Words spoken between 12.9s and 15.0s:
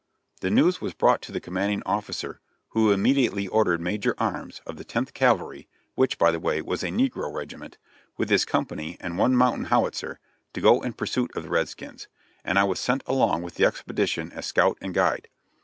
along with the expedition as scout and